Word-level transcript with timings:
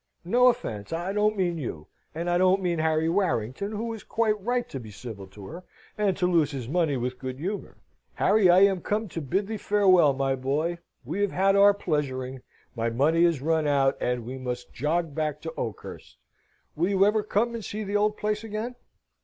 No 0.25 0.47
offence 0.47 0.91
I 0.91 1.13
don't 1.13 1.37
mean 1.37 1.59
you. 1.59 1.85
And 2.15 2.27
I 2.27 2.39
don't 2.39 2.63
mean 2.63 2.79
Harry 2.79 3.07
Warrington, 3.07 3.71
who 3.73 3.83
was 3.85 4.01
quite 4.03 4.41
right 4.41 4.67
to 4.67 4.79
be 4.79 4.89
civil 4.89 5.27
to 5.27 5.45
her, 5.45 5.63
and 5.95 6.17
to 6.17 6.25
lose 6.25 6.49
his 6.49 6.67
money 6.67 6.97
with 6.97 7.19
good 7.19 7.37
humour. 7.37 7.77
Harry, 8.15 8.49
I 8.49 8.61
am 8.61 8.81
come 8.81 9.07
to 9.09 9.21
bid 9.21 9.45
thee 9.45 9.57
farewell, 9.57 10.13
my 10.13 10.33
boy. 10.35 10.79
We 11.05 11.21
have 11.21 11.33
had 11.33 11.55
our 11.55 11.75
pleasuring 11.75 12.41
my 12.75 12.89
money 12.89 13.23
is 13.25 13.41
run 13.43 13.67
out, 13.67 13.95
and 14.01 14.25
we 14.25 14.39
must 14.39 14.73
jog 14.73 15.13
back 15.13 15.39
to 15.41 15.53
Oakhurst. 15.55 16.17
Will 16.75 16.89
you 16.89 17.05
ever 17.05 17.21
come 17.21 17.53
and 17.53 17.63
see 17.63 17.83
the 17.83 17.95
old 17.97 18.17
place 18.17 18.43
again?" 18.43 18.73